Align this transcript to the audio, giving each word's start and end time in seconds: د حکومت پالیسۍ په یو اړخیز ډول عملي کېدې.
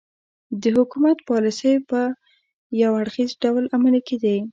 د 0.61 0.63
حکومت 0.77 1.17
پالیسۍ 1.29 1.73
په 1.89 2.01
یو 2.81 2.91
اړخیز 3.01 3.31
ډول 3.43 3.63
عملي 3.75 4.01
کېدې. 4.07 4.37